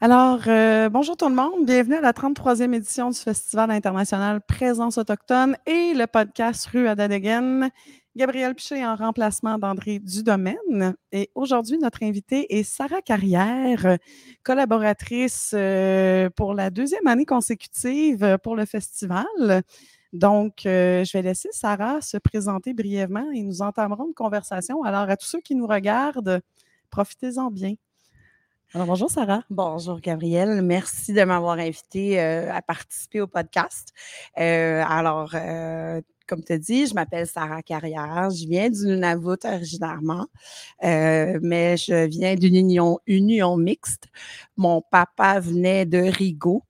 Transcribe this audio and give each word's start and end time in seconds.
Alors, 0.00 0.42
euh, 0.46 0.88
bonjour 0.88 1.16
tout 1.16 1.28
le 1.28 1.34
monde. 1.34 1.66
Bienvenue 1.66 1.96
à 1.96 2.00
la 2.00 2.12
33e 2.12 2.72
édition 2.72 3.10
du 3.10 3.18
Festival 3.18 3.72
international 3.72 4.40
Présence 4.40 4.96
autochtone 4.96 5.56
et 5.66 5.92
le 5.92 6.06
podcast 6.06 6.66
Rue 6.66 6.86
à 6.86 6.94
Dadegen. 6.94 7.68
Gabriel 8.14 8.54
Pichet 8.54 8.86
en 8.86 8.94
remplacement 8.94 9.58
d'André 9.58 9.98
Dudomaine. 9.98 10.94
Et 11.10 11.32
aujourd'hui, 11.34 11.78
notre 11.78 12.04
invitée 12.04 12.46
est 12.56 12.62
Sarah 12.62 13.02
Carrière, 13.02 13.98
collaboratrice 14.44 15.50
euh, 15.54 16.30
pour 16.30 16.54
la 16.54 16.70
deuxième 16.70 17.08
année 17.08 17.26
consécutive 17.26 18.38
pour 18.44 18.54
le 18.54 18.66
festival. 18.66 19.64
Donc, 20.12 20.64
euh, 20.64 21.02
je 21.02 21.12
vais 21.12 21.22
laisser 21.22 21.48
Sarah 21.50 22.00
se 22.02 22.18
présenter 22.18 22.72
brièvement 22.72 23.32
et 23.34 23.42
nous 23.42 23.62
entamerons 23.62 24.06
une 24.06 24.14
conversation. 24.14 24.84
Alors, 24.84 25.10
à 25.10 25.16
tous 25.16 25.26
ceux 25.26 25.40
qui 25.40 25.56
nous 25.56 25.66
regardent, 25.66 26.40
profitez-en 26.88 27.50
bien. 27.50 27.74
Alors, 28.74 28.86
bonjour 28.86 29.10
Sarah. 29.10 29.42
Bonjour 29.48 29.98
Gabrielle. 29.98 30.60
Merci 30.60 31.14
de 31.14 31.24
m'avoir 31.24 31.58
invité 31.58 32.20
euh, 32.20 32.52
à 32.52 32.60
participer 32.60 33.22
au 33.22 33.26
podcast. 33.26 33.94
Euh, 34.38 34.84
alors, 34.86 35.30
euh, 35.32 36.02
comme 36.26 36.44
tu 36.44 36.58
dit, 36.58 36.86
je 36.86 36.92
m'appelle 36.92 37.26
Sarah 37.26 37.62
Carrière. 37.62 38.28
Je 38.28 38.46
viens 38.46 38.68
du 38.68 38.84
Nunavut 38.84 39.38
originairement, 39.42 40.26
mais 40.82 41.78
je 41.78 42.06
viens 42.08 42.34
d'une 42.34 42.56
union, 42.56 42.98
union 43.06 43.56
mixte. 43.56 44.04
Mon 44.58 44.82
papa 44.82 45.40
venait 45.40 45.86
de 45.86 46.00
Rigaud 46.00 46.62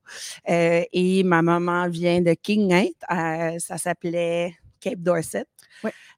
et 0.47 1.23
ma 1.25 1.43
maman 1.43 1.89
vient 1.89 2.21
de 2.21 2.35
King 2.35 2.93
ça 3.59 3.77
s'appelait 3.77 4.55
Cape 4.79 5.01
Dorset. 5.01 5.47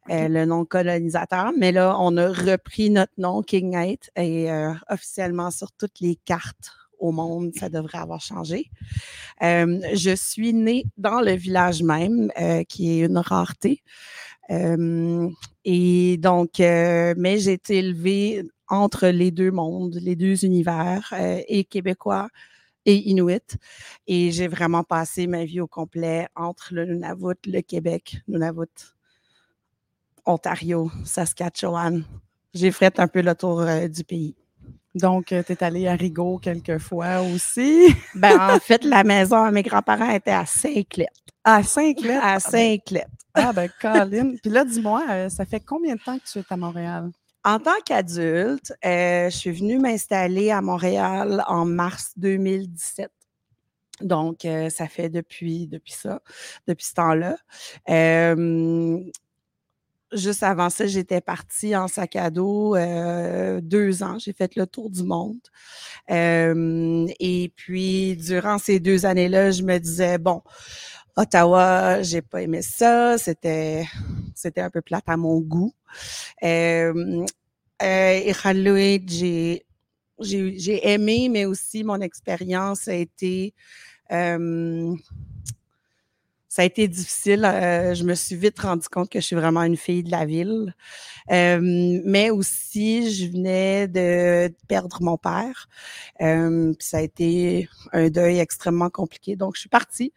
Euh, 0.08 0.28
le 0.28 0.44
nom 0.44 0.64
colonisateur. 0.64 1.52
Mais 1.56 1.72
là, 1.72 1.96
on 2.00 2.16
a 2.16 2.28
repris 2.28 2.90
notre 2.90 3.12
nom, 3.18 3.42
King 3.42 3.70
Knight, 3.70 4.10
et 4.16 4.50
euh, 4.50 4.72
officiellement 4.88 5.50
sur 5.50 5.70
toutes 5.72 6.00
les 6.00 6.16
cartes 6.16 6.72
au 6.98 7.12
monde, 7.12 7.52
ça 7.54 7.68
devrait 7.68 7.98
avoir 7.98 8.20
changé. 8.20 8.70
Euh, 9.42 9.80
je 9.94 10.14
suis 10.14 10.52
née 10.52 10.84
dans 10.96 11.20
le 11.20 11.32
village 11.32 11.82
même, 11.82 12.30
qui 12.68 12.90
est 12.90 13.06
une 13.06 13.18
rareté. 13.18 13.82
et 14.50 16.16
donc, 16.18 16.50
mais 16.58 17.38
j'ai 17.38 17.52
été 17.52 17.78
élevée 17.78 18.42
entre 18.68 19.06
les 19.08 19.30
deux 19.30 19.50
mondes, 19.50 19.96
les 20.00 20.16
deux 20.16 20.44
univers, 20.44 21.14
et 21.48 21.64
québécois 21.64 22.28
et 22.84 23.08
inuit. 23.08 23.56
Et 24.06 24.30
j'ai 24.30 24.48
vraiment 24.48 24.82
passé 24.82 25.26
ma 25.26 25.44
vie 25.44 25.60
au 25.60 25.66
complet 25.66 26.28
entre 26.34 26.74
le 26.74 26.84
Nunavut, 26.84 27.36
le 27.46 27.60
Québec, 27.60 28.18
Nunavut, 28.28 28.94
Ontario, 30.26 30.90
Saskatchewan. 31.04 32.04
J'ai 32.52 32.72
fait 32.72 32.98
un 32.98 33.06
peu 33.06 33.22
le 33.22 33.34
tour 33.34 33.60
euh, 33.60 33.86
du 33.88 34.04
pays. 34.04 34.34
Donc, 34.94 35.32
euh, 35.32 35.42
tu 35.46 35.52
es 35.52 35.62
allé 35.62 35.86
à 35.86 35.94
Rigaud 35.94 36.38
quelques 36.38 36.78
fois 36.78 37.20
aussi? 37.20 37.94
ben, 38.14 38.54
en 38.54 38.58
fait, 38.58 38.84
la 38.84 39.04
maison 39.04 39.36
à 39.36 39.50
mes 39.52 39.62
grands-parents 39.62 40.10
était 40.10 40.32
à 40.32 40.46
Saint-Clet. 40.46 41.08
À 41.44 41.62
Saint-Clet? 41.62 42.16
À 42.16 42.20
ah, 42.22 42.34
ben 42.34 42.40
Saint-Clet. 42.40 43.06
Ah, 43.34 43.52
ben, 43.52 43.70
Colin. 43.80 44.34
Puis 44.42 44.50
là, 44.50 44.64
dis-moi, 44.64 45.04
euh, 45.10 45.28
ça 45.28 45.44
fait 45.44 45.60
combien 45.60 45.94
de 45.94 46.00
temps 46.00 46.18
que 46.18 46.24
tu 46.24 46.38
es 46.40 46.44
à 46.48 46.56
Montréal? 46.56 47.10
En 47.44 47.58
tant 47.58 47.78
qu'adulte, 47.86 48.72
je 48.82 49.30
suis 49.30 49.52
venue 49.52 49.78
m'installer 49.78 50.50
à 50.50 50.60
Montréal 50.60 51.42
en 51.46 51.64
mars 51.64 52.12
2017. 52.16 53.10
Donc, 54.02 54.46
ça 54.68 54.88
fait 54.88 55.08
depuis, 55.08 55.66
depuis 55.66 55.92
ça, 55.92 56.20
depuis 56.66 56.84
ce 56.84 56.94
temps-là 56.94 57.36
juste 60.12 60.42
avant 60.42 60.70
ça, 60.70 60.86
j'étais 60.86 61.20
partie 61.20 61.74
en 61.76 61.88
sac 61.88 62.16
à 62.16 62.30
dos 62.30 62.74
euh, 62.76 63.60
deux 63.62 64.02
ans. 64.02 64.18
J'ai 64.18 64.32
fait 64.32 64.56
le 64.56 64.66
tour 64.66 64.90
du 64.90 65.02
monde. 65.02 65.38
et 66.08 67.52
puis, 67.56 68.16
durant 68.16 68.58
ces 68.58 68.80
deux 68.80 69.06
années-là, 69.06 69.50
je 69.50 69.62
me 69.62 69.78
disais, 69.78 70.18
bon, 70.18 70.42
Ottawa, 71.16 72.02
j'ai 72.02 72.22
pas 72.22 72.42
aimé 72.42 72.62
ça. 72.62 73.18
C'était, 73.18 73.84
c'était 74.34 74.60
un 74.60 74.70
peu 74.70 74.80
plate 74.80 75.04
à 75.06 75.16
mon 75.16 75.40
goût. 75.40 75.72
Euh, 76.42 77.24
j'ai, 79.08 79.64
j'ai, 80.20 80.88
aimé, 80.88 81.28
mais 81.30 81.44
aussi 81.46 81.84
mon 81.84 82.00
expérience 82.00 82.88
a 82.88 82.94
été 82.94 83.54
ça 86.50 86.62
a 86.62 86.64
été 86.64 86.88
difficile. 86.88 87.44
Euh, 87.44 87.94
je 87.94 88.02
me 88.02 88.14
suis 88.14 88.34
vite 88.34 88.58
rendu 88.58 88.88
compte 88.88 89.08
que 89.08 89.20
je 89.20 89.24
suis 89.24 89.36
vraiment 89.36 89.62
une 89.62 89.76
fille 89.76 90.02
de 90.02 90.10
la 90.10 90.26
ville. 90.26 90.74
Euh, 91.30 91.60
mais 92.04 92.30
aussi, 92.30 93.08
je 93.12 93.30
venais 93.30 93.86
de 93.86 94.52
perdre 94.66 94.98
mon 95.00 95.16
père. 95.16 95.68
Euh, 96.20 96.74
ça 96.80 96.98
a 96.98 97.02
été 97.02 97.68
un 97.92 98.10
deuil 98.10 98.40
extrêmement 98.40 98.90
compliqué. 98.90 99.36
Donc, 99.36 99.54
je 99.54 99.60
suis 99.60 99.68
partie. 99.68 100.12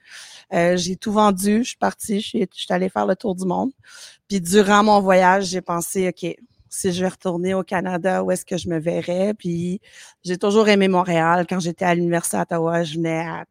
j'ai 0.52 0.96
tout 0.96 1.12
vendu. 1.12 1.60
Je 1.60 1.70
suis 1.70 1.78
partie. 1.78 2.20
Je 2.20 2.28
suis, 2.28 2.48
je 2.52 2.62
suis 2.64 2.74
allée 2.74 2.90
faire 2.90 3.06
le 3.06 3.16
tour 3.16 3.36
du 3.36 3.46
monde. 3.46 3.72
Puis, 4.28 4.42
durant 4.42 4.84
mon 4.84 5.02
voyage, 5.02 5.46
j'ai 5.46 5.62
pensé, 5.62 6.08
OK, 6.10 6.36
si 6.68 6.92
je 6.92 7.02
vais 7.02 7.10
retourner 7.10 7.54
au 7.54 7.62
Canada, 7.62 8.24
où 8.24 8.32
est-ce 8.32 8.44
que 8.44 8.58
je 8.58 8.70
me 8.70 8.80
verrais? 8.80 9.36
Puis, 9.36 9.82
j'ai 10.24 10.40
toujours 10.40 10.68
aimé 10.68 10.88
Montréal. 10.88 11.46
Quand 11.48 11.60
j'étais 11.60 11.86
à 11.86 11.94
l'Université 11.94 12.38
d'Ottawa, 12.38 12.84
je 12.84 12.96
venais 12.96 13.20
à 13.20 13.46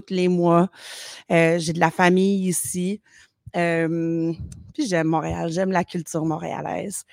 tous 0.00 0.12
les 0.12 0.28
mois. 0.28 0.68
Euh, 1.30 1.58
j'ai 1.58 1.72
de 1.72 1.80
la 1.80 1.90
famille 1.90 2.48
ici. 2.48 3.00
Euh, 3.56 4.32
puis 4.72 4.86
j'aime 4.86 5.08
Montréal, 5.08 5.50
j'aime 5.52 5.70
la 5.70 5.84
culture 5.84 6.24
montréalaise. 6.24 7.04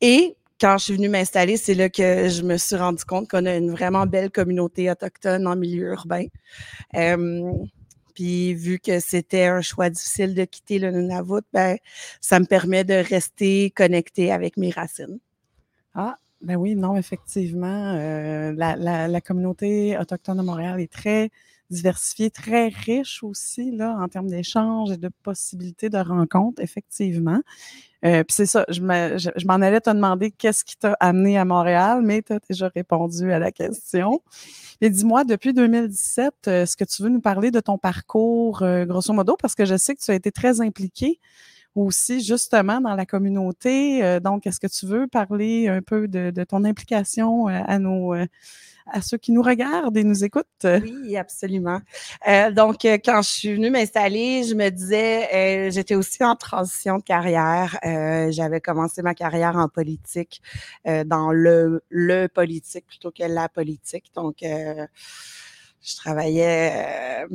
Et 0.00 0.36
quand 0.60 0.78
je 0.78 0.84
suis 0.84 0.94
venue 0.94 1.08
m'installer, 1.08 1.56
c'est 1.56 1.74
là 1.74 1.90
que 1.90 2.28
je 2.28 2.42
me 2.42 2.56
suis 2.56 2.76
rendu 2.76 3.04
compte 3.04 3.28
qu'on 3.28 3.44
a 3.44 3.56
une 3.56 3.70
vraiment 3.70 4.06
belle 4.06 4.30
communauté 4.30 4.90
autochtone 4.90 5.46
en 5.46 5.56
milieu 5.56 5.92
urbain. 5.92 6.26
Euh, 6.96 7.52
puis 8.14 8.54
vu 8.54 8.78
que 8.78 9.00
c'était 9.00 9.46
un 9.46 9.60
choix 9.60 9.90
difficile 9.90 10.34
de 10.34 10.44
quitter 10.44 10.78
le 10.78 10.90
Nunavut, 10.90 11.42
ben 11.52 11.76
ça 12.20 12.38
me 12.40 12.46
permet 12.46 12.84
de 12.84 12.94
rester 12.94 13.70
connecté 13.70 14.32
avec 14.32 14.56
mes 14.56 14.70
racines. 14.70 15.18
Ah, 15.94 16.16
ben 16.40 16.56
oui, 16.56 16.76
non, 16.76 16.96
effectivement, 16.96 17.94
la, 18.56 19.20
communauté 19.20 19.98
autochtone 19.98 20.38
de 20.38 20.42
Montréal 20.42 20.80
est 20.80 20.92
très 20.92 21.30
diversifié, 21.74 22.30
très 22.30 22.68
riche 22.68 23.22
aussi 23.22 23.70
là, 23.70 23.96
en 24.00 24.08
termes 24.08 24.28
d'échanges 24.28 24.90
et 24.90 24.96
de 24.96 25.10
possibilités 25.22 25.90
de 25.90 25.98
rencontres, 25.98 26.62
effectivement. 26.62 27.40
Euh, 28.04 28.22
puis 28.22 28.34
c'est 28.34 28.46
ça, 28.46 28.66
je, 28.68 28.80
m'en 28.82 29.54
allais 29.54 29.80
te 29.80 29.90
demander 29.90 30.30
qu'est-ce 30.30 30.64
qui 30.64 30.76
t'a 30.76 30.92
amené 31.00 31.38
à 31.38 31.44
Montréal, 31.44 32.02
mais 32.02 32.22
tu 32.22 32.34
as 32.34 32.40
déjà 32.48 32.68
répondu 32.68 33.32
à 33.32 33.38
la 33.38 33.50
question. 33.50 34.20
Et 34.80 34.90
dis-moi, 34.90 35.24
depuis 35.24 35.54
2017, 35.54 36.34
euh, 36.46 36.62
est-ce 36.62 36.76
que 36.76 36.84
tu 36.84 37.02
veux 37.02 37.08
nous 37.08 37.22
parler 37.22 37.50
de 37.50 37.60
ton 37.60 37.78
parcours, 37.78 38.62
euh, 38.62 38.84
grosso 38.84 39.12
modo, 39.14 39.36
parce 39.40 39.54
que 39.54 39.64
je 39.64 39.76
sais 39.76 39.94
que 39.94 40.02
tu 40.02 40.10
as 40.10 40.14
été 40.14 40.30
très 40.32 40.60
impliqué 40.60 41.18
aussi 41.74 42.22
justement 42.22 42.80
dans 42.80 42.94
la 42.94 43.04
communauté. 43.04 44.20
donc, 44.20 44.46
est-ce 44.46 44.60
que 44.60 44.68
tu 44.68 44.86
veux 44.86 45.08
parler 45.08 45.66
un 45.66 45.82
peu 45.82 46.06
de, 46.06 46.30
de 46.30 46.44
ton 46.44 46.62
implication 46.62 47.48
à 47.48 47.80
nos 47.80 48.14
à 48.86 49.00
ceux 49.00 49.16
qui 49.18 49.32
nous 49.32 49.42
regardent 49.42 49.96
et 49.96 50.04
nous 50.04 50.24
écoutent? 50.24 50.46
Oui, 50.64 51.16
absolument. 51.16 51.80
Euh, 52.28 52.50
donc, 52.50 52.84
euh, 52.84 52.98
quand 53.02 53.22
je 53.22 53.28
suis 53.28 53.54
venue 53.54 53.70
m'installer, 53.70 54.44
je 54.44 54.54
me 54.54 54.68
disais, 54.70 55.28
euh, 55.34 55.70
j'étais 55.70 55.94
aussi 55.94 56.22
en 56.22 56.36
transition 56.36 56.98
de 56.98 57.02
carrière. 57.02 57.78
J'avais 58.30 58.60
commencé 58.60 59.02
ma 59.02 59.14
carrière 59.14 59.56
en 59.56 59.68
politique, 59.68 60.42
dans 60.84 61.30
le, 61.30 61.82
le 61.88 62.26
politique 62.28 62.86
plutôt 62.86 63.10
que 63.10 63.24
la 63.24 63.48
politique. 63.48 64.10
Donc, 64.14 64.36
je 64.42 65.96
travaillais 65.96 67.26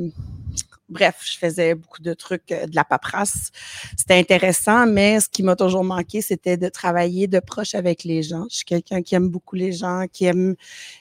bref, 0.90 1.20
je 1.24 1.38
faisais 1.38 1.74
beaucoup 1.74 2.02
de 2.02 2.12
trucs, 2.12 2.52
euh, 2.52 2.66
de 2.66 2.74
la 2.74 2.84
paperasse. 2.84 3.50
C'était 3.96 4.18
intéressant, 4.18 4.86
mais 4.86 5.20
ce 5.20 5.28
qui 5.28 5.42
m'a 5.42 5.56
toujours 5.56 5.84
manqué, 5.84 6.20
c'était 6.20 6.56
de 6.56 6.68
travailler 6.68 7.26
de 7.28 7.40
proche 7.40 7.74
avec 7.74 8.04
les 8.04 8.22
gens. 8.22 8.46
Je 8.50 8.56
suis 8.56 8.64
quelqu'un 8.64 9.02
qui 9.02 9.14
aime 9.14 9.28
beaucoup 9.28 9.56
les 9.56 9.72
gens, 9.72 10.06
qui 10.12 10.26
aime, 10.26 10.56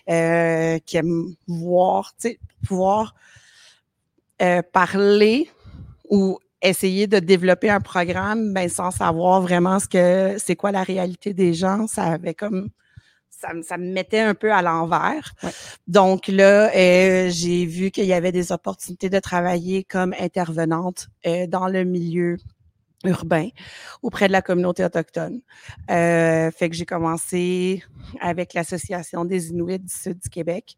euh, 0.10 0.80
qui 0.86 0.98
aime 0.98 1.36
voir, 1.48 2.14
tu 2.20 2.30
sais, 2.30 2.40
pouvoir 2.66 3.16
euh, 4.42 4.62
parler 4.72 5.50
ou 6.10 6.40
essayer 6.62 7.08
de 7.08 7.20
développer 7.20 7.70
un 7.70 7.82
programme, 7.82 8.54
ben 8.54 8.70
sans 8.70 8.92
savoir 8.92 9.42
vraiment 9.42 9.80
ce 9.80 9.88
que 9.88 10.38
c'est 10.38 10.56
quoi 10.56 10.72
la 10.72 10.84
réalité 10.84 11.34
des 11.34 11.54
gens. 11.54 11.88
Ça 11.88 12.04
avait 12.04 12.34
comme 12.34 12.70
ça, 13.40 13.78
me 13.78 13.92
mettait 13.94 14.20
un 14.20 14.34
peu 14.34 14.52
à 14.52 14.62
l'envers. 14.62 15.34
Donc 15.88 16.28
là, 16.28 16.72
euh, 16.76 17.30
j'ai 17.30 17.66
vu 17.66 17.92
qu'il 17.92 18.06
y 18.06 18.14
avait 18.14 18.32
des 18.32 18.52
opportunités 18.52 19.10
de 19.10 19.20
travailler 19.20 19.84
comme 19.84 20.14
intervenante 20.20 21.08
euh, 21.26 21.48
dans 21.48 21.68
le 21.68 21.84
milieu 21.84 22.38
urbain 23.06 23.48
auprès 24.02 24.28
de 24.28 24.34
la 24.34 24.42
communauté 24.42 24.84
autochtone. 24.84 25.42
Euh, 25.90 26.52
fait 26.52 26.70
que 26.70 26.76
j'ai 26.76 26.86
commencé 26.86 27.84
avec 28.20 28.54
l'Association 28.54 29.26
des 29.26 29.50
Inuits 29.50 29.80
du 29.80 29.94
Sud 29.94 30.20
du 30.20 30.30
Québec 30.30 30.76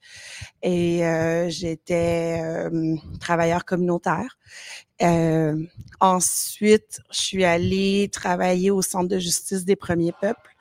et 0.61 1.05
euh, 1.05 1.49
j'étais 1.49 2.39
euh, 2.43 2.95
travailleur 3.19 3.65
communautaire. 3.65 4.37
Euh, 5.01 5.55
ensuite, 5.99 6.99
je 7.11 7.19
suis 7.19 7.43
allée 7.43 8.09
travailler 8.11 8.71
au 8.71 8.81
Centre 8.81 9.07
de 9.07 9.19
justice 9.19 9.65
des 9.65 9.75
premiers 9.75 10.13
peuples. 10.19 10.55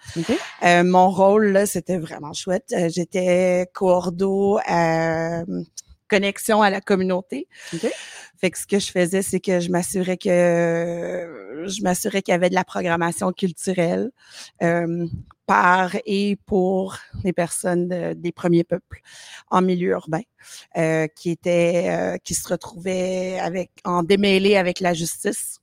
Euh, 0.63 0.83
mon 0.83 1.11
rôle, 1.11 1.49
là, 1.49 1.67
c'était 1.67 1.99
vraiment 1.99 2.33
chouette. 2.33 2.73
Euh, 2.73 2.89
J'étais 2.89 3.69
coordo 3.75 4.59
à 4.67 5.43
connexion 6.11 6.61
à 6.63 6.71
la 6.71 6.81
communauté. 6.81 7.47
OK. 7.73 7.87
Fait 8.41 8.51
que 8.51 8.59
ce 8.59 8.67
que 8.67 8.79
je 8.79 8.91
faisais, 8.91 9.23
c'est 9.23 9.39
que 9.41 9.61
je 9.61 9.71
m'assurais 9.71 10.17
que 10.17 10.31
je 11.67 11.83
m'assurais 11.83 12.23
qu'il 12.23 12.33
y 12.33 12.35
avait 12.35 12.49
de 12.49 12.55
la 12.55 12.65
programmation 12.65 13.33
culturelle 13.33 14.11
euh, 14.63 15.07
par 15.47 15.97
et 16.07 16.37
pour 16.47 16.97
les 17.23 17.35
personnes 17.35 17.89
de- 17.89 18.15
des 18.15 18.33
premiers 18.33 18.65
peuples 18.65 19.01
en 19.51 19.61
milieu 19.61 19.91
urbain, 19.91 20.23
euh, 20.79 21.07
qui 21.15 21.31
étaient 21.31 21.89
euh, 21.91 22.17
qui 22.25 22.35
se 22.35 22.49
retrouvaient 22.49 23.39
avec 23.41 23.71
en 23.85 24.03
démêlé 24.03 24.57
avec 24.57 24.81
la 24.81 24.95
justice. 24.95 25.59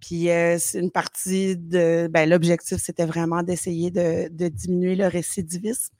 Puis 0.00 0.30
euh, 0.30 0.56
c'est 0.58 0.78
une 0.80 0.90
partie 0.90 1.56
de 1.56 2.08
ben, 2.10 2.28
l'objectif, 2.28 2.78
c'était 2.78 3.06
vraiment 3.06 3.42
d'essayer 3.42 3.90
de, 3.90 4.28
de 4.30 4.48
diminuer 4.48 4.94
le 4.96 5.06
récidivisme. 5.08 5.94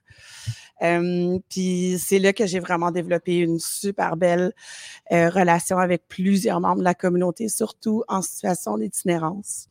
Euh, 0.82 1.38
puis 1.48 1.98
c'est 1.98 2.18
là 2.18 2.32
que 2.32 2.46
j'ai 2.46 2.60
vraiment 2.60 2.90
développé 2.90 3.36
une 3.36 3.58
super 3.58 4.16
belle 4.16 4.52
euh, 5.12 5.30
relation 5.30 5.78
avec 5.78 6.06
plusieurs 6.08 6.60
membres 6.60 6.80
de 6.80 6.84
la 6.84 6.94
communauté, 6.94 7.48
surtout 7.48 8.04
en 8.08 8.22
situation 8.22 8.76
d'itinérance. 8.78 9.68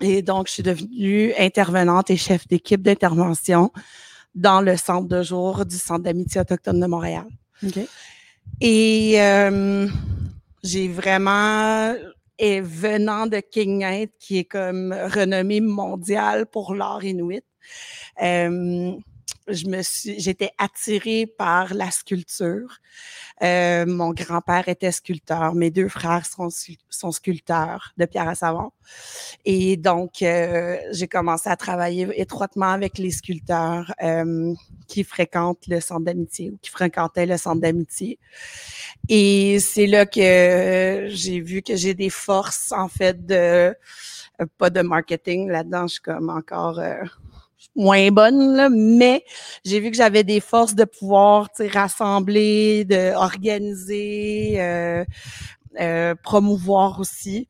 Et 0.00 0.22
donc, 0.22 0.48
je 0.48 0.54
suis 0.54 0.62
devenue 0.62 1.32
intervenante 1.38 2.10
et 2.10 2.16
chef 2.16 2.48
d'équipe 2.48 2.82
d'intervention 2.82 3.70
dans 4.34 4.60
le 4.60 4.76
centre 4.76 5.08
de 5.08 5.22
jour 5.22 5.66
du 5.66 5.76
Centre 5.76 6.04
d'amitié 6.04 6.40
autochtone 6.40 6.80
de 6.80 6.86
Montréal. 6.86 7.26
OK. 7.64 7.78
Et 8.60 9.20
euh, 9.20 9.88
j'ai 10.62 10.88
vraiment, 10.88 11.94
et 12.38 12.60
venant 12.60 13.26
de 13.26 13.40
Kingait, 13.40 14.10
qui 14.18 14.38
est 14.38 14.44
comme 14.44 14.92
renommée 14.92 15.60
mondiale 15.60 16.46
pour 16.46 16.74
l'art 16.74 17.04
inuit, 17.04 17.44
euh, 18.22 18.92
je 19.52 19.66
me 19.66 19.82
suis, 19.82 20.18
j'étais 20.20 20.50
attirée 20.58 21.26
par 21.26 21.74
la 21.74 21.90
sculpture. 21.90 22.78
Euh, 23.42 23.86
mon 23.86 24.10
grand-père 24.10 24.68
était 24.68 24.92
sculpteur, 24.92 25.54
mes 25.54 25.70
deux 25.70 25.88
frères 25.88 26.26
sont, 26.26 26.48
sont 26.88 27.12
sculpteurs 27.12 27.92
de 27.96 28.04
pierre 28.04 28.28
à 28.28 28.34
savon. 28.34 28.70
Et 29.44 29.76
donc, 29.76 30.22
euh, 30.22 30.78
j'ai 30.92 31.08
commencé 31.08 31.48
à 31.48 31.56
travailler 31.56 32.08
étroitement 32.20 32.70
avec 32.70 32.98
les 32.98 33.10
sculpteurs 33.10 33.94
euh, 34.02 34.54
qui 34.86 35.04
fréquentent 35.04 35.66
le 35.68 35.80
centre 35.80 36.04
d'amitié 36.04 36.50
ou 36.50 36.58
qui 36.60 36.70
fréquentaient 36.70 37.26
le 37.26 37.38
centre 37.38 37.60
d'amitié. 37.60 38.18
Et 39.08 39.58
c'est 39.60 39.86
là 39.86 40.06
que 40.06 41.06
j'ai 41.08 41.40
vu 41.40 41.62
que 41.62 41.76
j'ai 41.76 41.94
des 41.94 42.10
forces, 42.10 42.72
en 42.72 42.88
fait, 42.88 43.24
de 43.24 43.74
euh, 44.40 44.46
pas 44.58 44.70
de 44.70 44.80
marketing 44.80 45.48
là-dedans, 45.48 45.86
je 45.86 45.94
suis 45.94 46.02
comme 46.02 46.30
encore 46.30 46.78
euh, 46.78 47.02
moins 47.76 48.10
bonne, 48.10 48.56
là, 48.56 48.68
mais 48.70 49.24
j'ai 49.64 49.80
vu 49.80 49.90
que 49.90 49.96
j'avais 49.96 50.24
des 50.24 50.40
forces 50.40 50.74
de 50.74 50.84
pouvoir 50.84 51.48
rassembler, 51.72 52.84
de 52.84 53.14
organiser, 53.14 54.54
euh, 54.60 55.04
euh, 55.80 56.14
promouvoir 56.22 56.98
aussi. 56.98 57.48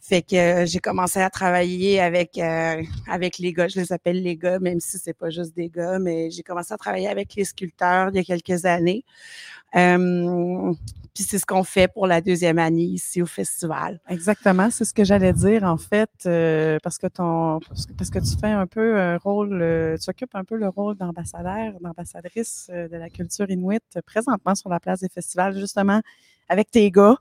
Fait 0.00 0.22
que 0.22 0.34
euh, 0.34 0.66
j'ai 0.66 0.80
commencé 0.80 1.20
à 1.20 1.30
travailler 1.30 2.00
avec 2.00 2.36
euh, 2.36 2.82
avec 3.08 3.38
les 3.38 3.52
gars, 3.52 3.68
je 3.68 3.78
les 3.78 3.92
appelle 3.92 4.20
les 4.22 4.36
gars, 4.36 4.58
même 4.58 4.80
si 4.80 4.98
c'est 4.98 5.14
pas 5.14 5.30
juste 5.30 5.54
des 5.54 5.68
gars, 5.68 6.00
mais 6.00 6.32
j'ai 6.32 6.42
commencé 6.42 6.74
à 6.74 6.76
travailler 6.76 7.06
avec 7.06 7.36
les 7.36 7.44
sculpteurs 7.44 8.08
il 8.12 8.16
y 8.16 8.18
a 8.18 8.24
quelques 8.24 8.64
années. 8.64 9.04
Euh, 9.76 10.72
puis 11.14 11.24
c'est 11.24 11.38
ce 11.38 11.46
qu'on 11.46 11.64
fait 11.64 11.88
pour 11.92 12.06
la 12.06 12.20
deuxième 12.20 12.58
année 12.58 12.84
ici 12.84 13.20
au 13.20 13.26
festival. 13.26 14.00
Exactement, 14.08 14.70
c'est 14.70 14.84
ce 14.84 14.94
que 14.94 15.04
j'allais 15.04 15.32
dire 15.32 15.64
en 15.64 15.76
fait, 15.76 16.10
euh, 16.26 16.78
parce 16.82 16.98
que 16.98 17.08
ton, 17.08 17.60
parce 17.96 18.10
que, 18.10 18.18
tu 18.20 18.38
fais 18.40 18.50
un 18.50 18.66
peu 18.66 18.98
un 18.98 19.16
rôle, 19.18 19.60
euh, 19.60 19.96
tu 19.96 20.08
occupes 20.08 20.34
un 20.34 20.44
peu 20.44 20.56
le 20.56 20.68
rôle 20.68 20.96
d'ambassadeur, 20.96 21.74
d'ambassadrice 21.80 22.70
euh, 22.72 22.88
de 22.88 22.96
la 22.96 23.10
culture 23.10 23.50
inuite 23.50 23.82
euh, 23.96 24.00
présentement 24.06 24.54
sur 24.54 24.70
la 24.70 24.78
place 24.78 25.00
des 25.00 25.08
festivals, 25.08 25.58
justement 25.58 26.00
avec 26.48 26.70
tes 26.70 26.90
gars. 26.90 27.16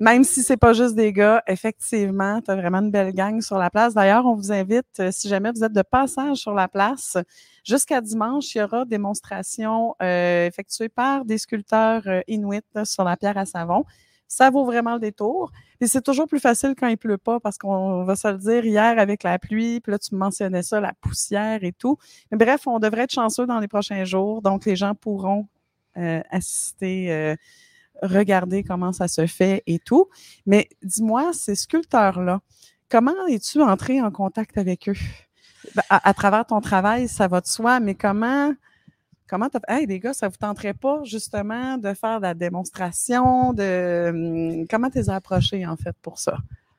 Même 0.00 0.22
si 0.22 0.44
c'est 0.44 0.56
pas 0.56 0.72
juste 0.74 0.94
des 0.94 1.12
gars, 1.12 1.42
effectivement, 1.48 2.40
tu 2.40 2.52
as 2.52 2.56
vraiment 2.56 2.78
une 2.78 2.90
belle 2.92 3.12
gang 3.12 3.40
sur 3.40 3.58
la 3.58 3.68
place. 3.68 3.94
D'ailleurs, 3.94 4.26
on 4.26 4.34
vous 4.34 4.52
invite, 4.52 4.86
euh, 5.00 5.10
si 5.10 5.28
jamais 5.28 5.50
vous 5.50 5.64
êtes 5.64 5.72
de 5.72 5.82
passage 5.82 6.36
sur 6.36 6.54
la 6.54 6.68
place, 6.68 7.16
jusqu'à 7.64 8.00
dimanche, 8.00 8.54
il 8.54 8.58
y 8.58 8.62
aura 8.62 8.84
démonstration 8.84 9.96
euh, 10.00 10.46
effectuée 10.46 10.88
par 10.88 11.24
des 11.24 11.38
sculpteurs 11.38 12.02
euh, 12.06 12.20
inuits 12.28 12.60
sur 12.84 13.02
la 13.02 13.16
pierre 13.16 13.36
à 13.38 13.44
savon. 13.44 13.84
Ça 14.28 14.50
vaut 14.50 14.64
vraiment 14.64 14.94
le 14.94 15.00
détour. 15.00 15.50
Et 15.80 15.88
c'est 15.88 16.02
toujours 16.02 16.28
plus 16.28 16.38
facile 16.38 16.74
quand 16.78 16.86
il 16.86 16.98
pleut 16.98 17.18
pas 17.18 17.40
parce 17.40 17.58
qu'on 17.58 18.04
va 18.04 18.14
se 18.14 18.28
le 18.28 18.38
dire 18.38 18.64
hier 18.64 18.98
avec 18.98 19.24
la 19.24 19.38
pluie, 19.38 19.80
puis 19.80 19.90
là 19.90 19.98
tu 19.98 20.14
me 20.14 20.20
mentionnais 20.20 20.62
ça, 20.62 20.80
la 20.80 20.92
poussière 21.00 21.64
et 21.64 21.72
tout. 21.72 21.98
Mais 22.30 22.36
bref, 22.36 22.66
on 22.66 22.78
devrait 22.78 23.02
être 23.02 23.14
chanceux 23.14 23.46
dans 23.46 23.58
les 23.58 23.68
prochains 23.68 24.04
jours, 24.04 24.42
donc 24.42 24.64
les 24.66 24.76
gens 24.76 24.94
pourront 24.94 25.48
euh, 25.96 26.20
assister, 26.30 27.36
regarder 28.02 28.62
comment 28.64 28.92
ça 28.92 29.08
se 29.08 29.26
fait 29.26 29.62
et 29.66 29.78
tout. 29.78 30.08
Mais 30.46 30.68
dis-moi, 30.82 31.32
ces 31.32 31.54
sculpteurs-là, 31.54 32.40
comment 32.90 33.26
es-tu 33.28 33.62
entré 33.62 34.00
en 34.00 34.10
contact 34.10 34.58
avec 34.58 34.88
eux? 34.88 34.96
Ben, 35.74 35.82
À, 35.88 36.14
travers 36.14 36.46
ton 36.46 36.60
travail, 36.60 37.08
ça 37.08 37.28
va 37.28 37.40
de 37.40 37.46
soi, 37.46 37.80
mais 37.80 37.94
comment 37.94 38.52
Comment 39.28 39.50
t'as? 39.50 39.60
Hey, 39.68 39.84
les 39.84 40.00
gars, 40.00 40.14
ça 40.14 40.28
vous 40.28 40.36
tenterait 40.36 40.72
pas 40.72 41.02
justement 41.04 41.76
de 41.76 41.92
faire 41.92 42.16
de 42.16 42.22
la 42.22 42.32
démonstration 42.32 43.52
de 43.52 44.08
hum, 44.60 44.66
comment 44.68 44.88
t'es 44.88 45.10
approché 45.10 45.66
en 45.66 45.76
fait 45.76 45.94
pour 46.00 46.18
ça? 46.18 46.38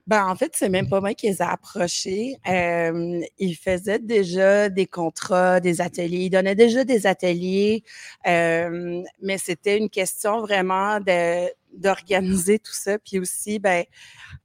Ben, 0.10 0.26
en 0.26 0.36
fait, 0.36 0.54
c'est 0.56 0.70
même 0.70 0.90
pas 0.90 1.02
moi 1.02 1.14
qui 1.14 1.28
les 1.28 1.40
a 1.40 1.52
approchés. 1.52 2.38
Euh, 2.48 3.22
ils 3.38 3.54
faisaient 3.56 4.00
déjà 4.00 4.68
des 4.68 4.88
contrats, 4.88 5.60
des 5.60 5.82
ateliers. 5.82 6.26
Ils 6.26 6.30
donnaient 6.32 6.56
déjà 6.56 6.84
des 6.84 7.06
ateliers, 7.06 7.84
euh, 8.26 9.04
mais 9.22 9.38
c'était 9.38 9.78
une 9.78 9.92
question 9.92 10.42
vraiment 10.42 11.00
de 11.00 11.48
d'organiser 11.74 12.58
tout 12.58 12.74
ça, 12.74 12.98
puis 12.98 13.20
aussi, 13.20 13.60
ben, 13.60 13.86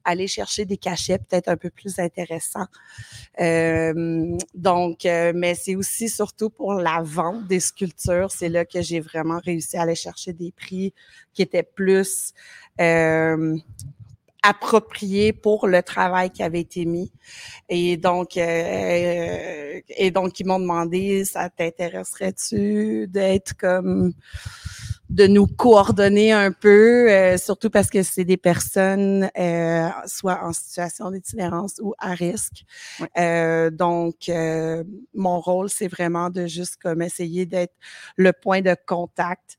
aller 0.03 0.27
chercher 0.27 0.65
des 0.65 0.77
cachets 0.77 1.17
peut-être 1.17 1.47
un 1.47 1.57
peu 1.57 1.71
plus 1.71 1.97
intéressants. 1.97 2.67
Euh, 3.41 4.37
donc, 4.53 5.07
euh, 5.07 5.33
mais 5.35 5.55
c'est 5.55 5.75
aussi 5.75 6.09
surtout 6.09 6.51
pour 6.51 6.75
la 6.75 7.01
vente 7.01 7.47
des 7.47 7.59
sculptures, 7.59 8.29
c'est 8.29 8.49
là 8.49 8.65
que 8.65 8.83
j'ai 8.83 8.99
vraiment 8.99 9.39
réussi 9.43 9.77
à 9.77 9.81
aller 9.81 9.95
chercher 9.95 10.33
des 10.33 10.51
prix 10.51 10.93
qui 11.33 11.41
étaient 11.41 11.63
plus 11.63 12.33
euh, 12.79 13.57
approprié 14.45 15.33
pour 15.33 15.67
le 15.67 15.81
travail 15.81 16.29
qui 16.29 16.43
avait 16.43 16.61
été 16.61 16.85
mis. 16.85 17.11
Et 17.67 17.97
donc, 17.97 18.37
euh, 18.37 19.81
et 19.89 20.11
donc 20.11 20.39
ils 20.39 20.45
m'ont 20.45 20.59
demandé, 20.59 21.25
ça 21.25 21.49
t'intéresserait-tu 21.49 23.07
d'être 23.07 23.57
comme 23.57 24.13
de 25.09 25.27
nous 25.27 25.47
coordonner 25.47 26.31
un 26.31 26.51
peu, 26.51 27.11
euh, 27.11 27.37
surtout 27.37 27.69
parce 27.69 27.89
que 27.89 28.01
c'est 28.01 28.25
des 28.25 28.37
personnes 28.37 29.29
euh, 29.37 29.89
soit 30.07 30.43
en 30.43 30.51
situation 30.51 31.11
d'itinérance 31.11 31.79
ou 31.81 31.93
à 31.99 32.13
risque. 32.13 32.65
Euh, 33.17 33.69
donc, 33.69 34.29
euh, 34.29 34.83
mon 35.13 35.39
rôle, 35.39 35.69
c'est 35.69 35.87
vraiment 35.87 36.29
de 36.29 36.47
juste 36.47 36.77
comme 36.81 37.01
essayer 37.01 37.45
d'être 37.45 37.75
le 38.15 38.33
point 38.33 38.61
de 38.61 38.75
contact 38.87 39.57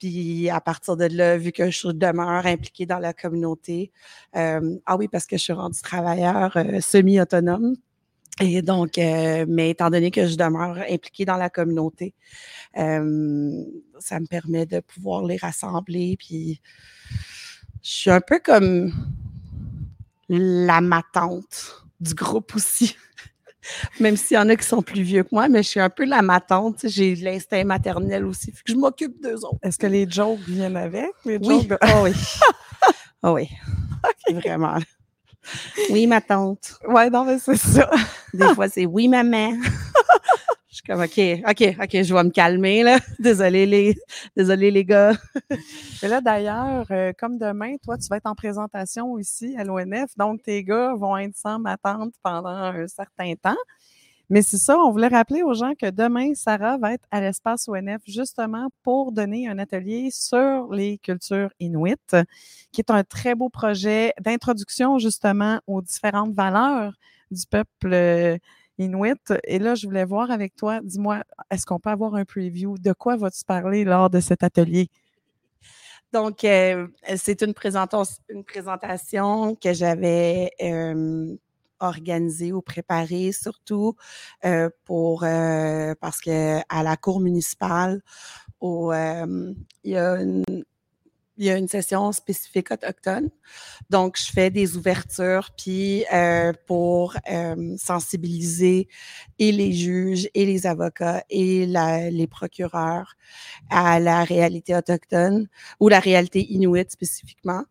puis 0.00 0.48
à 0.48 0.60
partir 0.60 0.96
de 0.96 1.04
là, 1.04 1.36
vu 1.36 1.52
que 1.52 1.70
je 1.70 1.88
demeure 1.88 2.46
impliquée 2.46 2.86
dans 2.86 2.98
la 2.98 3.12
communauté, 3.12 3.92
euh, 4.34 4.78
ah 4.86 4.96
oui, 4.96 5.08
parce 5.08 5.26
que 5.26 5.36
je 5.36 5.42
suis 5.42 5.52
rendue 5.52 5.80
travailleur 5.80 6.56
euh, 6.56 6.80
semi-autonome. 6.80 7.76
Et 8.40 8.62
donc, 8.62 8.96
euh, 8.96 9.44
mais 9.46 9.70
étant 9.70 9.90
donné 9.90 10.10
que 10.10 10.26
je 10.26 10.36
demeure 10.36 10.78
impliquée 10.88 11.26
dans 11.26 11.36
la 11.36 11.50
communauté, 11.50 12.14
ça 12.74 13.02
me 13.02 14.26
permet 14.26 14.64
de 14.64 14.80
pouvoir 14.80 15.24
les 15.24 15.36
rassembler. 15.36 16.16
Puis, 16.18 16.62
je 17.82 17.90
suis 17.90 18.10
un 18.10 18.22
peu 18.22 18.40
comme 18.42 18.92
la 20.30 20.80
matante 20.80 21.84
du 22.00 22.14
groupe 22.14 22.54
aussi. 22.54 22.96
Même 24.00 24.16
s'il 24.16 24.36
y 24.36 24.38
en 24.38 24.48
a 24.48 24.56
qui 24.56 24.66
sont 24.66 24.82
plus 24.82 25.02
vieux 25.02 25.22
que 25.22 25.28
moi, 25.32 25.48
mais 25.48 25.62
je 25.62 25.68
suis 25.68 25.80
un 25.80 25.90
peu 25.90 26.04
la 26.04 26.22
matante. 26.22 26.76
J'ai 26.84 27.14
l'instinct 27.16 27.64
maternel 27.64 28.24
aussi. 28.24 28.46
Fait 28.52 28.62
que 28.64 28.72
je 28.72 28.76
m'occupe 28.76 29.20
d'eux 29.22 29.36
autres. 29.44 29.58
Est-ce 29.62 29.78
que 29.78 29.86
les 29.86 30.08
jokes 30.10 30.40
viennent 30.46 30.76
avec? 30.76 31.10
Les 31.24 31.38
Oui. 31.38 31.60
jokes 31.60 31.68
de- 31.68 31.78
Oh 31.82 32.00
oui. 32.04 32.12
Oh 33.22 33.30
oui. 33.32 33.48
Vraiment. 34.32 34.76
Oui, 35.90 36.06
ma 36.06 36.20
tante. 36.20 36.78
Ouais, 36.86 37.10
non, 37.10 37.24
mais 37.24 37.38
c'est 37.38 37.56
ça. 37.56 37.90
Des 38.34 38.54
fois, 38.54 38.68
c'est 38.68 38.86
oui, 38.86 39.08
maman. 39.08 39.52
Comme 40.90 41.02
OK, 41.02 41.20
OK, 41.48 41.76
OK, 41.80 42.02
je 42.02 42.12
vais 42.12 42.24
me 42.24 42.30
calmer 42.30 42.82
là. 42.82 42.98
Désolé 43.20 43.64
les, 43.64 43.94
désolé 44.36 44.72
les 44.72 44.84
gars. 44.84 45.12
Et 46.02 46.08
là 46.08 46.20
d'ailleurs, 46.20 46.84
euh, 46.90 47.12
comme 47.16 47.38
demain, 47.38 47.76
toi 47.84 47.96
tu 47.96 48.08
vas 48.08 48.16
être 48.16 48.26
en 48.26 48.34
présentation 48.34 49.16
ici 49.16 49.54
à 49.56 49.62
l'ONF, 49.62 50.10
donc 50.16 50.42
tes 50.42 50.64
gars 50.64 50.94
vont 50.96 51.16
être 51.16 51.36
sans 51.36 51.60
m'attendre 51.60 52.10
pendant 52.24 52.48
un 52.48 52.88
certain 52.88 53.34
temps. 53.40 53.56
Mais 54.30 54.42
c'est 54.42 54.58
ça, 54.58 54.78
on 54.80 54.90
voulait 54.90 55.06
rappeler 55.06 55.44
aux 55.44 55.54
gens 55.54 55.74
que 55.80 55.88
demain, 55.88 56.34
Sarah 56.34 56.76
va 56.76 56.94
être 56.94 57.06
à 57.12 57.20
l'espace 57.20 57.68
ONF 57.68 58.02
justement 58.08 58.66
pour 58.82 59.12
donner 59.12 59.46
un 59.46 59.60
atelier 59.60 60.08
sur 60.10 60.72
les 60.72 60.98
cultures 60.98 61.50
inuites, 61.60 62.16
qui 62.72 62.80
est 62.80 62.90
un 62.90 63.04
très 63.04 63.36
beau 63.36 63.48
projet 63.48 64.12
d'introduction 64.20 64.98
justement 64.98 65.60
aux 65.68 65.82
différentes 65.82 66.34
valeurs 66.34 66.94
du 67.30 67.46
peuple 67.46 67.92
euh, 67.92 68.38
inuit. 68.80 69.32
Et 69.44 69.58
là, 69.58 69.74
je 69.74 69.86
voulais 69.86 70.04
voir 70.04 70.30
avec 70.30 70.56
toi, 70.56 70.80
dis-moi, 70.82 71.22
est-ce 71.50 71.66
qu'on 71.66 71.78
peut 71.78 71.90
avoir 71.90 72.14
un 72.14 72.24
preview? 72.24 72.76
De 72.78 72.92
quoi 72.92 73.16
vas-tu 73.16 73.44
parler 73.44 73.84
lors 73.84 74.10
de 74.10 74.20
cet 74.20 74.42
atelier? 74.42 74.88
Donc, 76.12 76.44
euh, 76.44 76.88
c'est 77.16 77.42
une, 77.42 77.54
une, 78.28 78.44
présentation 78.44 79.54
que 79.54 79.72
j'avais 79.72 80.50
euh, 80.60 81.36
organisée 81.78 82.52
ou 82.52 82.62
préparée 82.62 83.30
surtout 83.30 83.94
euh, 84.44 84.70
pour 84.84 85.20
parce 85.20 86.20
que 86.20 86.58
à 86.68 86.82
la 86.82 86.96
cour 86.96 87.20
municipale, 87.20 88.02
au, 88.60 88.92
il 88.92 89.54
y 89.84 89.96
a 89.96 90.16
une 90.16 90.44
il 91.40 91.46
y 91.46 91.50
a 91.50 91.56
une 91.56 91.68
session 91.68 92.12
spécifique 92.12 92.70
autochtone. 92.70 93.30
Donc, 93.88 94.18
je 94.18 94.30
fais 94.30 94.50
des 94.50 94.76
ouvertures, 94.76 95.48
puis 95.56 96.04
euh, 96.12 96.52
pour 96.66 97.16
euh, 97.30 97.76
sensibiliser 97.78 98.88
et 99.38 99.50
les 99.50 99.72
juges 99.72 100.28
et 100.34 100.44
les 100.44 100.66
avocats 100.66 101.24
et 101.30 101.64
la, 101.66 102.10
les 102.10 102.26
procureurs 102.26 103.14
à 103.70 103.98
la 103.98 104.22
réalité 104.22 104.76
autochtone 104.76 105.48
ou 105.80 105.88
la 105.88 105.98
réalité 105.98 106.44
inuite 106.52 106.90
spécifiquement. 106.92 107.62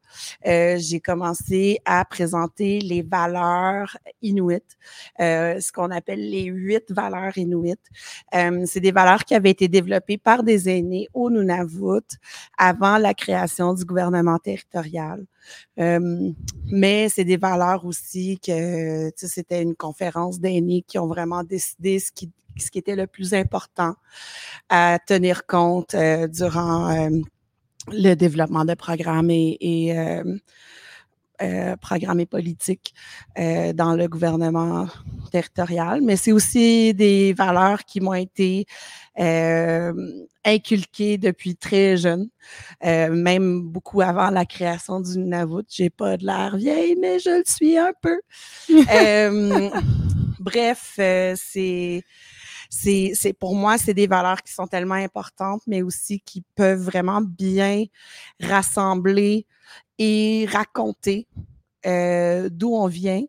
Euh, 0.48 0.78
J'ai 0.80 1.00
commencé 1.00 1.80
à 1.86 2.04
présenter 2.06 2.80
les 2.80 3.04
valeurs 3.04 3.98
inuites, 4.24 4.78
euh, 5.20 5.60
ce 5.60 5.72
qu'on 5.72 5.92
appelle 5.92 6.28
les 6.28 6.46
huit 6.46 6.92
valeurs 6.92 7.38
inuites. 7.38 7.88
Euh, 8.34 8.64
C'est 8.66 8.80
des 8.80 8.92
valeurs 8.92 9.26
qui 9.26 9.36
avaient 9.36 9.52
été 9.52 9.68
développées 9.68 10.18
par 10.18 10.42
des 10.42 10.70
aînés 10.70 11.08
au 11.14 11.30
Nunavut 11.30 12.10
avant 12.58 12.98
la 12.98 13.14
création 13.14 13.59
du 13.74 13.86
gouvernement 13.86 14.38
territorial. 14.38 15.25
Euh, 15.80 16.32
mais 16.66 17.10
c'est 17.10 17.24
des 17.24 17.38
valeurs 17.38 17.86
aussi 17.86 18.39
que 18.39 19.12
c'était 19.16 19.62
une 19.62 19.75
conférence 19.75 20.39
d'aînés 20.39 20.84
qui 20.88 20.98
ont 20.98 21.08
vraiment 21.08 21.44
décidé 21.44 22.00
ce 22.00 22.12
qui, 22.12 22.32
ce 22.58 22.72
qui 22.72 22.80
était 22.80 22.96
le 22.96 23.08
plus 23.08 23.34
important 23.34 23.96
à 24.70 25.00
tenir 25.06 25.46
compte 25.46 25.94
euh, 25.94 26.28
durant 26.28 26.89
euh, 26.89 27.10
le 27.92 28.13
développement 28.16 28.66
de 28.66 28.74
programmes 28.74 29.32
et 29.32 29.96
euh, 31.41 31.75
programmes 31.77 32.19
et 32.19 32.25
politiques 32.25 32.93
euh, 33.38 33.74
dans 33.74 33.96
le 33.96 34.08
gouvernement 34.08 34.88
territorial, 35.31 36.01
mais 36.01 36.15
c'est 36.15 36.31
aussi 36.31 36.93
des 36.93 37.34
valeurs 37.34 37.84
qui 37.86 38.01
m'ont 38.01 38.13
été 38.13 38.65
euh, 39.19 39.93
inculquées 40.46 41.17
depuis 41.17 41.55
très 41.55 41.98
jeune, 41.98 42.29
euh, 42.86 43.10
même 43.12 43.62
beaucoup 43.62 44.01
avant 44.01 44.29
la 44.29 44.46
création 44.46 45.00
du 45.00 45.17
Nunavut. 45.17 45.65
J'ai 45.69 45.89
pas 45.89 46.17
de 46.17 46.25
l'air 46.25 46.55
vieille, 46.58 46.96
mais 47.00 47.19
je 47.19 47.29
le 47.29 47.43
suis 47.46 47.77
un 47.77 47.93
peu. 48.01 48.19
Euh, 48.91 49.69
bref, 50.39 50.93
c'est 51.36 52.03
c'est, 52.69 53.12
c'est 53.15 53.34
pour 53.34 53.55
moi, 53.55 53.77
c'est 53.77 53.96
des 53.96 54.08
valeurs 54.08 54.43
qui 54.43 54.53
sont 54.53 54.67
tellement 54.67 54.96
importantes, 54.96 55.63
mais 55.65 55.81
aussi 55.81 56.19
qui 56.19 56.43
peuvent 56.55 56.79
vraiment 56.81 57.22
bien 57.22 57.86
rassembler 58.39 59.48
et 60.00 60.48
raconter 60.50 61.27
euh, 61.86 62.50
d'où 62.51 62.74
on 62.74 62.88
vient, 62.88 63.24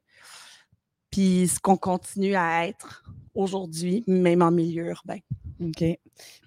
puis 1.11 1.49
ce 1.49 1.61
qu'on 1.61 1.77
continue 1.77 2.37
à 2.37 2.67
être 2.67 3.05
aujourd'hui, 3.35 4.05
même 4.07 4.43
en 4.43 4.50
milieu 4.50 4.87
urbain. 4.87 5.19
OK. 5.62 5.85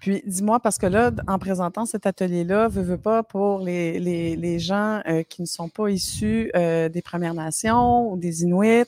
Puis 0.00 0.22
dis-moi, 0.26 0.58
parce 0.58 0.76
que 0.76 0.86
là, 0.86 1.12
en 1.28 1.38
présentant 1.38 1.86
cet 1.86 2.04
atelier-là, 2.06 2.68
veux, 2.68 2.82
veux 2.82 2.98
pas 2.98 3.22
pour 3.22 3.60
les, 3.60 4.00
les, 4.00 4.34
les 4.34 4.58
gens 4.58 5.00
euh, 5.06 5.22
qui 5.22 5.42
ne 5.42 5.46
sont 5.46 5.68
pas 5.68 5.88
issus 5.88 6.50
euh, 6.56 6.88
des 6.88 7.00
Premières 7.00 7.34
Nations 7.34 8.10
ou 8.10 8.16
des 8.16 8.42
Inuits, 8.42 8.84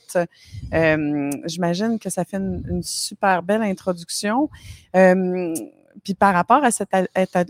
j'imagine 1.44 1.98
que 1.98 2.10
ça 2.10 2.24
fait 2.24 2.38
une, 2.38 2.64
une, 2.68 2.82
super 2.82 3.42
belle 3.42 3.62
introduction. 3.62 4.50
Puis 4.92 6.14
par 6.14 6.34
rapport 6.34 6.64
à 6.64 6.70
cet 6.70 6.90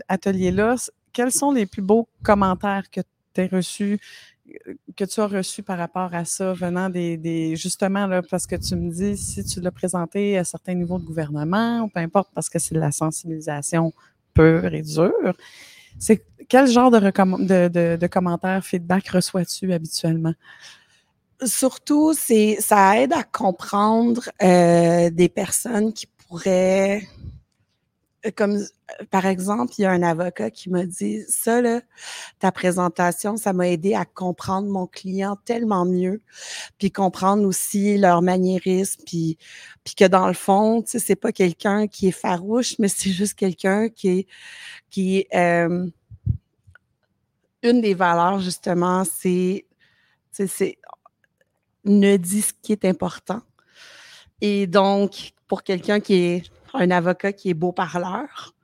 atelier-là, 0.07 0.75
quels 1.13 1.31
sont 1.31 1.51
les 1.51 1.65
plus 1.65 1.81
beaux 1.81 2.07
commentaires 2.23 2.89
que 2.91 3.01
reçu, 3.45 3.99
que 4.95 5.05
tu 5.05 5.19
as 5.19 5.27
reçu 5.27 5.63
par 5.63 5.77
rapport 5.77 6.13
à 6.13 6.25
ça, 6.25 6.53
venant 6.53 6.89
des, 6.89 7.17
des 7.17 7.55
justement, 7.55 8.07
là, 8.07 8.21
parce 8.21 8.47
que 8.47 8.55
tu 8.55 8.75
me 8.75 8.91
dis, 8.91 9.17
si 9.17 9.43
tu 9.43 9.61
l'as 9.61 9.71
présenté 9.71 10.37
à 10.37 10.43
certains 10.43 10.73
niveaux 10.73 10.99
de 10.99 11.05
gouvernement, 11.05 11.81
ou 11.81 11.89
peu 11.89 11.99
importe, 11.99 12.29
parce 12.33 12.49
que 12.49 12.59
c'est 12.59 12.75
de 12.75 12.79
la 12.79 12.91
sensibilisation 12.91 13.93
pure 14.33 14.73
et 14.73 14.81
dure, 14.81 15.33
c'est 15.99 16.23
quel 16.47 16.67
genre 16.67 16.91
de, 16.91 16.99
de, 16.99 17.95
de, 17.97 18.07
commentaires, 18.07 18.63
feedback 18.63 19.07
reçois-tu 19.09 19.73
habituellement? 19.73 20.33
Surtout, 21.43 22.13
c'est 22.13 22.57
ça 22.59 22.99
aide 22.99 23.13
à 23.13 23.23
comprendre 23.23 24.29
des 24.39 25.31
personnes 25.33 25.93
qui 25.93 26.07
pourraient 26.27 27.07
comme 28.31 28.55
euh, 28.55 29.05
par 29.09 29.25
exemple, 29.25 29.73
il 29.77 29.81
y 29.83 29.85
a 29.85 29.91
un 29.91 30.03
avocat 30.03 30.49
qui 30.51 30.69
m'a 30.69 30.85
dit 30.85 31.23
ça 31.27 31.61
là, 31.61 31.81
ta 32.39 32.51
présentation, 32.51 33.37
ça 33.37 33.53
m'a 33.53 33.67
aidé 33.69 33.93
à 33.93 34.05
comprendre 34.05 34.67
mon 34.67 34.87
client 34.87 35.37
tellement 35.45 35.85
mieux, 35.85 36.21
puis 36.77 36.91
comprendre 36.91 37.45
aussi 37.45 37.97
leur 37.97 38.21
maniérisme, 38.21 39.01
puis 39.05 39.37
puis 39.83 39.95
que 39.95 40.05
dans 40.05 40.27
le 40.27 40.33
fond, 40.33 40.81
tu 40.81 40.91
sais, 40.91 40.99
c'est 40.99 41.15
pas 41.15 41.31
quelqu'un 41.31 41.87
qui 41.87 42.07
est 42.09 42.11
farouche, 42.11 42.75
mais 42.79 42.87
c'est 42.87 43.11
juste 43.11 43.35
quelqu'un 43.35 43.89
qui 43.89 44.09
est 44.09 44.27
qui 44.89 45.27
euh, 45.33 45.87
une 47.63 47.81
des 47.81 47.93
valeurs 47.93 48.39
justement, 48.39 49.03
c'est 49.03 49.65
c'est 50.31 50.77
ne 51.85 52.17
dit 52.17 52.41
ce 52.41 52.53
qui 52.61 52.71
est 52.73 52.85
important. 52.85 53.41
Et 54.41 54.67
donc, 54.67 55.33
pour 55.47 55.63
quelqu'un 55.63 55.99
qui 55.99 56.15
est 56.15 56.51
un 56.77 56.91
avocat 56.91 57.33
qui 57.33 57.49
est 57.49 57.53
beau 57.53 57.71
parleur, 57.71 58.55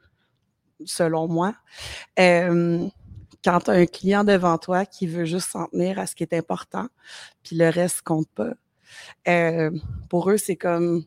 selon 0.86 1.28
moi. 1.28 1.56
Euh, 2.20 2.88
quand 3.44 3.60
tu 3.60 3.72
as 3.72 3.74
un 3.74 3.86
client 3.86 4.24
devant 4.24 4.58
toi 4.58 4.86
qui 4.86 5.08
veut 5.08 5.26
juste 5.26 5.52
s'en 5.52 5.68
tenir 5.68 6.00
à 6.00 6.08
ce 6.08 6.16
qui 6.16 6.24
est 6.24 6.34
important, 6.34 6.88
puis 7.44 7.56
le 7.58 7.70
reste 7.70 8.02
compte 8.02 8.30
pas, 8.34 8.54
euh, 9.28 9.72
pour 10.10 10.30
eux, 10.30 10.38
c'est 10.38 10.56
comme 10.56 11.04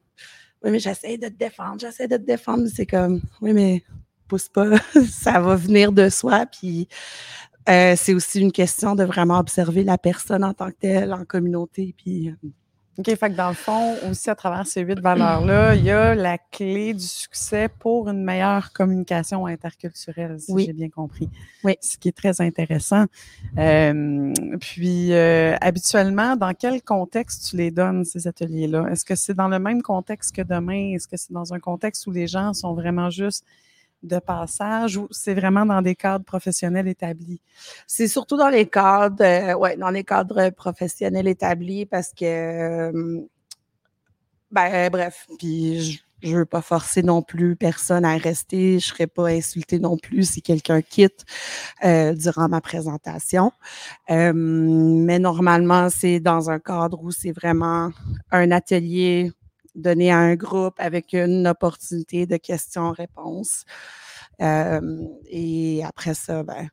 Oui, 0.62 0.70
mais 0.70 0.78
j'essaie 0.78 1.18
de 1.18 1.28
te 1.28 1.34
défendre, 1.34 1.80
j'essaie 1.80 2.08
de 2.08 2.16
te 2.16 2.22
défendre. 2.22 2.66
C'est 2.72 2.86
comme 2.86 3.20
Oui, 3.40 3.52
mais 3.52 3.84
pousse 4.28 4.48
pas, 4.48 4.70
ça 5.10 5.40
va 5.40 5.56
venir 5.56 5.92
de 5.92 6.08
soi. 6.08 6.46
Puis 6.46 6.88
euh, 7.68 7.94
c'est 7.96 8.14
aussi 8.14 8.40
une 8.40 8.52
question 8.52 8.94
de 8.94 9.04
vraiment 9.04 9.38
observer 9.38 9.84
la 9.84 9.98
personne 9.98 10.44
en 10.44 10.54
tant 10.54 10.70
que 10.70 10.76
telle, 10.80 11.12
en 11.12 11.24
communauté. 11.24 11.94
Puis 11.96 12.34
OK, 12.98 13.04
fait 13.14 13.30
que 13.30 13.36
dans 13.36 13.48
le 13.48 13.54
fond, 13.54 13.94
aussi 14.10 14.30
à 14.30 14.34
travers 14.34 14.66
ces 14.66 14.80
huit 14.80 14.98
valeurs-là, 14.98 15.74
il 15.74 15.84
y 15.84 15.90
a 15.90 16.14
la 16.14 16.38
clé 16.38 16.94
du 16.94 17.06
succès 17.06 17.68
pour 17.68 18.08
une 18.08 18.24
meilleure 18.24 18.72
communication 18.72 19.44
interculturelle, 19.46 20.40
si 20.40 20.52
j'ai 20.64 20.72
bien 20.72 20.88
compris. 20.88 21.28
Oui. 21.62 21.76
Ce 21.82 21.98
qui 21.98 22.08
est 22.08 22.16
très 22.16 22.40
intéressant. 22.40 23.04
Euh, 23.58 24.32
puis, 24.60 25.12
euh, 25.12 25.56
habituellement, 25.60 26.36
dans 26.36 26.54
quel 26.54 26.80
contexte 26.80 27.50
tu 27.50 27.56
les 27.56 27.70
donnes, 27.70 28.04
ces 28.04 28.26
ateliers-là? 28.26 28.86
Est-ce 28.90 29.04
que 29.04 29.14
c'est 29.14 29.34
dans 29.34 29.48
le 29.48 29.58
même 29.58 29.82
contexte 29.82 30.34
que 30.34 30.42
demain? 30.42 30.94
Est-ce 30.94 31.06
que 31.06 31.18
c'est 31.18 31.32
dans 31.32 31.52
un 31.52 31.60
contexte 31.60 32.06
où 32.06 32.12
les 32.12 32.26
gens 32.26 32.54
sont 32.54 32.72
vraiment 32.72 33.10
juste 33.10 33.44
de 34.02 34.18
passage 34.18 34.96
ou 34.96 35.08
c'est 35.10 35.34
vraiment 35.34 35.66
dans 35.66 35.82
des 35.82 35.94
cadres 35.94 36.24
professionnels 36.24 36.88
établis? 36.88 37.40
C'est 37.86 38.08
surtout 38.08 38.36
dans 38.36 38.48
les 38.48 38.66
cadres, 38.66 39.22
euh, 39.22 39.76
dans 39.76 39.90
les 39.90 40.04
cadres 40.04 40.50
professionnels 40.50 41.28
établis 41.28 41.86
parce 41.86 42.12
que, 42.12 42.24
euh, 42.24 43.20
ben, 44.50 44.90
bref, 44.90 45.26
puis 45.38 45.80
je, 45.80 45.98
je 46.22 46.36
veux 46.36 46.44
pas 46.44 46.62
forcer 46.62 47.02
non 47.02 47.22
plus 47.22 47.56
personne 47.56 48.04
à 48.04 48.16
rester. 48.16 48.78
Je 48.78 48.86
serais 48.86 49.06
pas 49.06 49.28
insultée 49.28 49.78
non 49.78 49.96
plus 49.96 50.30
si 50.30 50.42
quelqu'un 50.42 50.82
quitte 50.82 51.24
euh, 51.84 52.14
durant 52.14 52.48
ma 52.48 52.60
présentation. 52.60 53.52
Euh, 54.10 54.32
mais 54.34 55.18
normalement, 55.18 55.88
c'est 55.90 56.20
dans 56.20 56.50
un 56.50 56.58
cadre 56.58 57.02
où 57.02 57.10
c'est 57.10 57.32
vraiment 57.32 57.90
un 58.30 58.50
atelier 58.50 59.32
donné 59.76 60.10
à 60.10 60.18
un 60.18 60.34
groupe 60.34 60.74
avec 60.78 61.12
une 61.12 61.46
opportunité 61.46 62.26
de 62.26 62.36
questions-réponses. 62.36 63.64
Euh, 64.40 64.80
et 65.30 65.82
après 65.84 66.14
ça, 66.14 66.42
ben, 66.42 66.68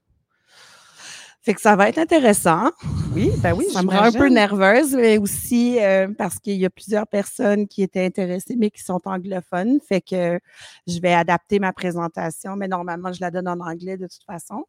Fait 1.41 1.53
que 1.53 1.60
ça 1.60 1.75
va 1.75 1.89
être 1.89 1.98
intéressant. 1.98 2.72
Oui, 3.13 3.29
ben 3.39 3.53
oui, 3.53 3.65
Ça 3.72 3.83
me 3.83 3.89
rend 3.89 4.03
un 4.03 4.12
peu 4.13 4.29
nerveuse, 4.29 4.95
mais 4.95 5.17
aussi 5.17 5.77
euh, 5.79 6.07
parce 6.17 6.39
qu'il 6.39 6.55
y 6.55 6.65
a 6.65 6.69
plusieurs 6.69 7.05
personnes 7.05 7.67
qui 7.67 7.83
étaient 7.83 8.05
intéressées, 8.05 8.55
mais 8.57 8.69
qui 8.69 8.81
sont 8.81 9.01
anglophones. 9.05 9.79
Fait 9.81 10.00
que 10.00 10.39
je 10.88 11.00
vais 11.01 11.13
adapter 11.13 11.60
ma 11.60 11.74
présentation, 11.74 12.55
mais 12.55 12.69
normalement, 12.69 13.12
je 13.12 13.19
la 13.19 13.29
donne 13.29 13.50
en 13.50 13.60
anglais 13.60 13.98
de 13.98 14.07
toute 14.07 14.24
façon. 14.25 14.65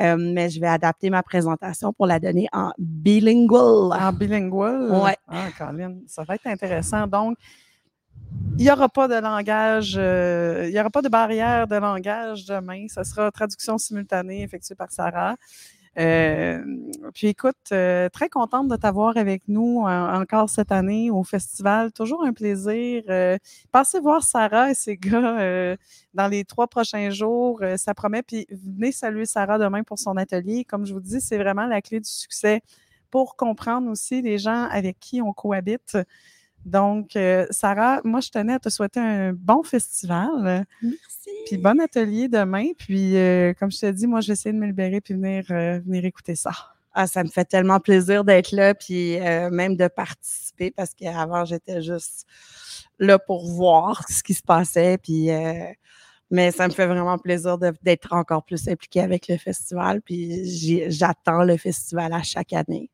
Euh, 0.00 0.16
mais 0.18 0.48
je 0.48 0.58
vais 0.58 0.68
adapter 0.68 1.10
ma 1.10 1.22
présentation 1.22 1.92
pour 1.92 2.06
la 2.06 2.18
donner 2.18 2.48
en 2.52 2.72
bilingual. 2.78 3.92
En 3.92 4.12
bilingual? 4.12 4.88
Oui. 4.90 5.10
Ah, 5.28 5.48
Colin, 5.58 5.98
ça 6.06 6.24
va 6.24 6.36
être 6.36 6.46
intéressant. 6.46 7.06
Donc, 7.06 7.36
il 8.58 8.64
n'y 8.64 8.70
aura 8.70 8.88
pas 8.88 9.06
de 9.06 9.14
langage, 9.14 9.96
euh, 9.98 10.64
il 10.66 10.72
n'y 10.72 10.80
aura 10.80 10.88
pas 10.88 11.02
de 11.02 11.10
barrière 11.10 11.66
de 11.66 11.76
langage 11.76 12.46
demain. 12.46 12.86
Ce 12.88 13.04
sera 13.04 13.30
traduction 13.30 13.76
simultanée 13.76 14.42
effectuée 14.42 14.74
par 14.74 14.90
Sarah. 14.90 15.36
Euh, 15.98 16.62
puis 17.14 17.28
écoute, 17.28 17.56
euh, 17.72 18.08
très 18.08 18.28
contente 18.30 18.68
de 18.68 18.76
t'avoir 18.76 19.16
avec 19.18 19.42
nous 19.48 19.80
encore 19.86 20.48
cette 20.48 20.72
année 20.72 21.10
au 21.10 21.22
festival. 21.22 21.92
Toujours 21.92 22.24
un 22.24 22.32
plaisir. 22.32 23.02
passez 23.72 24.00
voir 24.00 24.22
Sarah 24.22 24.70
et 24.70 24.74
ses 24.74 24.96
gars 24.96 25.76
dans 26.14 26.28
les 26.28 26.44
trois 26.46 26.66
prochains 26.66 27.10
jours. 27.10 27.60
ça 27.76 27.92
promet. 27.92 28.22
Puis 28.22 28.46
venez 28.50 28.92
saluer 28.92 29.26
Sarah 29.26 29.58
demain 29.58 29.82
pour 29.82 29.98
son 29.98 30.16
atelier. 30.16 30.64
Comme 30.64 30.86
je 30.86 30.94
vous 30.94 31.00
dis, 31.00 31.20
c'est 31.20 31.38
vraiment 31.38 31.66
la 31.66 31.82
clé 31.82 32.00
du 32.00 32.08
succès 32.08 32.62
pour 33.10 33.36
comprendre 33.36 33.90
aussi 33.90 34.22
les 34.22 34.38
gens 34.38 34.64
avec 34.70 34.98
qui 34.98 35.20
on 35.20 35.34
cohabite. 35.34 35.98
Donc, 36.66 37.14
euh, 37.14 37.46
Sarah, 37.50 38.00
moi, 38.02 38.18
je 38.18 38.28
tenais 38.28 38.54
à 38.54 38.58
te 38.58 38.68
souhaiter 38.68 38.98
un 38.98 39.32
bon 39.32 39.62
festival. 39.62 40.66
Merci. 40.82 41.30
Puis 41.46 41.58
bon 41.58 41.80
atelier 41.80 42.26
demain. 42.26 42.70
Puis, 42.76 43.16
euh, 43.16 43.54
comme 43.54 43.70
je 43.70 43.78
te 43.78 43.90
dis, 43.92 44.08
moi, 44.08 44.20
je 44.20 44.26
vais 44.26 44.32
essayer 44.32 44.52
de 44.52 44.58
me 44.58 44.66
libérer 44.66 45.00
puis 45.00 45.14
venir, 45.14 45.44
euh, 45.52 45.78
venir 45.78 46.04
écouter 46.04 46.34
ça. 46.34 46.50
Ah, 46.92 47.06
ça 47.06 47.22
me 47.22 47.28
fait 47.28 47.44
tellement 47.44 47.78
plaisir 47.78 48.24
d'être 48.24 48.50
là, 48.50 48.74
puis 48.74 49.18
même 49.50 49.76
de 49.76 49.86
participer 49.86 50.70
parce 50.70 50.94
qu'avant, 50.94 51.44
j'étais 51.44 51.82
juste 51.82 52.26
là 52.98 53.18
pour 53.18 53.46
voir 53.46 54.02
ce 54.08 54.22
qui 54.22 54.34
se 54.34 54.42
passait. 54.42 54.98
Puis, 54.98 55.28
mais 56.30 56.50
ça 56.50 56.66
me 56.66 56.72
fait 56.72 56.86
vraiment 56.86 57.18
plaisir 57.18 57.58
d'être 57.58 58.12
encore 58.12 58.44
plus 58.44 58.66
impliquée 58.66 59.02
avec 59.02 59.28
le 59.28 59.36
festival. 59.36 60.00
Puis, 60.00 60.90
j'attends 60.90 61.44
le 61.44 61.58
festival 61.58 62.12
à 62.14 62.22
chaque 62.22 62.54
année. 62.54 62.90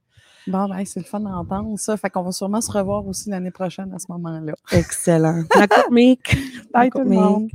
Bon, 0.46 0.68
ben, 0.68 0.84
c'est 0.84 1.00
le 1.00 1.06
fun 1.06 1.20
d'entendre 1.20 1.78
ça. 1.78 1.96
Fait 1.96 2.10
qu'on 2.10 2.22
va 2.22 2.32
sûrement 2.32 2.60
se 2.60 2.70
revoir 2.70 3.06
aussi 3.06 3.30
l'année 3.30 3.50
prochaine 3.50 3.92
à 3.94 3.98
ce 3.98 4.06
moment-là. 4.10 4.54
Excellent. 4.72 5.44
Mick. 5.90 6.36
Bye 6.72 6.90
tout 6.90 6.98
le 6.98 7.10
monde. 7.10 7.48